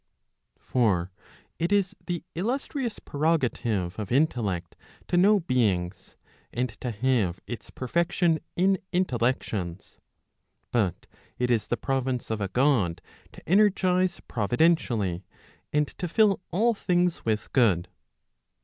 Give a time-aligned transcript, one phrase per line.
[0.57, 1.11] For
[1.59, 4.75] it is the illustrious prerogative of intellect
[5.09, 6.15] to know beings,
[6.51, 9.99] and to have its perfection in intellections.
[10.71, 11.05] But
[11.37, 13.03] it is the province of a God
[13.33, 15.23] to energize providentially,
[15.71, 17.87] and to fill all things with good.